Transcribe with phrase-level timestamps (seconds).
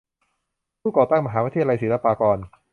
[0.81, 2.37] ผู้ก่อตั้งมหาวิทยาลัยศิลปากร